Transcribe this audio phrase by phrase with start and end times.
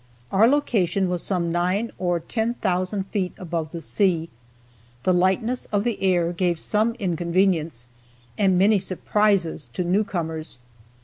[0.31, 4.29] Our location was some nine or ten thousand feet above the sea.
[5.03, 7.87] The lightness of the air gave some inconvenience
[8.35, 10.57] and many surprises to new comers.